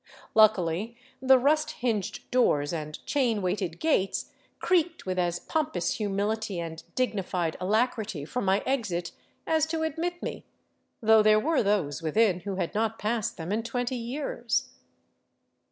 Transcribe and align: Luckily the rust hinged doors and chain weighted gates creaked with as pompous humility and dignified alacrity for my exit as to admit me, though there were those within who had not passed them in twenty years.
Luckily 0.33 0.97
the 1.21 1.37
rust 1.37 1.69
hinged 1.85 2.21
doors 2.31 2.73
and 2.73 3.05
chain 3.05 3.39
weighted 3.39 3.79
gates 3.79 4.31
creaked 4.57 5.05
with 5.05 5.19
as 5.19 5.39
pompous 5.39 5.97
humility 5.97 6.59
and 6.59 6.81
dignified 6.95 7.55
alacrity 7.59 8.25
for 8.25 8.41
my 8.41 8.63
exit 8.65 9.11
as 9.45 9.67
to 9.67 9.83
admit 9.83 10.23
me, 10.23 10.43
though 11.03 11.21
there 11.21 11.39
were 11.39 11.61
those 11.61 12.01
within 12.01 12.39
who 12.39 12.55
had 12.55 12.73
not 12.73 12.97
passed 12.97 13.37
them 13.37 13.51
in 13.51 13.61
twenty 13.61 13.95
years. 13.95 14.71